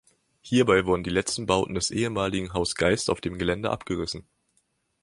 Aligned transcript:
Hierbei 0.41 0.87
wurden 0.87 1.03
die 1.03 1.11
letzten 1.11 1.45
Bauten 1.45 1.75
des 1.75 1.91
ehemaligen 1.91 2.53
Haus 2.53 2.73
Geist 2.73 3.07
auf 3.11 3.21
dem 3.21 3.37
Gelände 3.37 3.69
abgerissen. 3.69 4.25